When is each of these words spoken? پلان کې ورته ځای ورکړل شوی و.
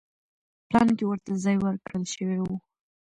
پلان 0.67 0.87
کې 0.97 1.03
ورته 1.07 1.31
ځای 1.43 1.55
ورکړل 1.59 2.03
شوی 2.13 2.39
و. 2.41 2.47